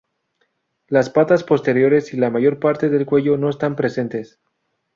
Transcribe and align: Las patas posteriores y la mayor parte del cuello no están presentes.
Las 0.87 1.11
patas 1.11 1.43
posteriores 1.43 2.11
y 2.15 2.17
la 2.17 2.31
mayor 2.31 2.57
parte 2.59 2.89
del 2.89 3.05
cuello 3.05 3.37
no 3.37 3.51
están 3.51 3.75
presentes. 3.75 4.39